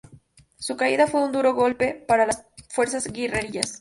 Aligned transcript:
Su 0.57 0.75
caída 0.77 1.05
fue 1.05 1.23
un 1.23 1.31
duro 1.31 1.53
golpe 1.53 1.93
para 1.93 2.25
las 2.25 2.43
fuerzas 2.69 3.05
guerrilleras. 3.05 3.69